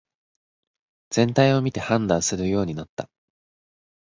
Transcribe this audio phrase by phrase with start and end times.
[1.11, 3.07] 全体を見て判断するようになった